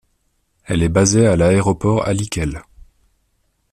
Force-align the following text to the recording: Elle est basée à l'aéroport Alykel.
Elle 0.65 0.81
est 0.81 0.89
basée 0.89 1.27
à 1.27 1.35
l'aéroport 1.35 2.07
Alykel. 2.07 2.63